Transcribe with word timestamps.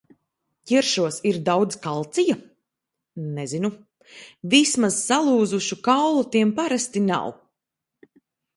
Ķiršos 0.69 1.19
ir 1.31 1.35
daudz 1.49 1.77
kalcija? 1.83 2.37
Nezinu. 3.37 3.71
Vismaz 4.55 4.99
salūzušu 5.11 5.81
kaulu 5.91 6.27
tiem 6.37 6.57
parasti 6.63 7.07
nav! 7.13 7.33